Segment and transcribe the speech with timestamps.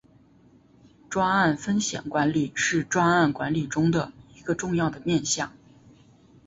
[1.11, 3.91] 专案风险管理是专案管理中
[4.35, 5.53] 一个重要的面向。